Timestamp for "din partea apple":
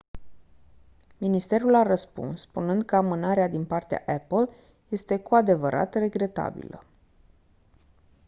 3.47-4.49